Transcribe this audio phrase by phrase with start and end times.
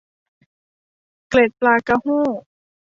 [1.29, 2.21] เกล็ดปลากระโห้